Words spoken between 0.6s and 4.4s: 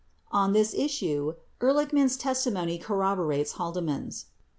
issue, Ehrlichman's testimony corroborates Haldeman's.